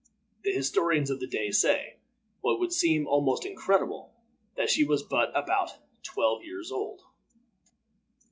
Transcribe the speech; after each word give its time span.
The 0.43 0.51
historians 0.51 1.11
of 1.11 1.19
the 1.19 1.27
day 1.27 1.51
say, 1.51 1.99
what 2.39 2.59
would 2.59 2.73
seem 2.73 3.05
almost 3.05 3.45
incredible, 3.45 4.15
that 4.55 4.71
she 4.71 4.83
was 4.83 5.03
but 5.03 5.29
about 5.35 5.77
twelve 6.01 6.43
years 6.43 6.71
old. 6.71 7.03